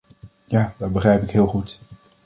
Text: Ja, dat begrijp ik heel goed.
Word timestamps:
Ja, 0.45 0.73
dat 0.77 0.91
begrijp 0.91 1.23
ik 1.23 1.31
heel 1.31 1.47
goed. 1.47 1.79